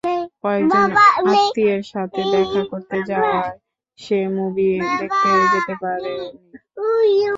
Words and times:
কয়েকজন 0.43 0.89
আত্মীয়ের 1.31 1.83
সাথে 1.93 2.21
দেখা 2.33 2.61
করতে 2.71 2.97
যাওয়ায় 3.09 3.57
সে 3.99 4.19
মুভি 4.35 4.69
দেখতে 4.99 5.29
যেতে 5.53 5.73
পারেনি। 5.81 6.27